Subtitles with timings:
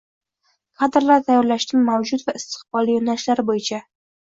[0.83, 3.85] kadrlar tayyorlashning mavjud va istiqbolli yo`nalishlari bo`yicha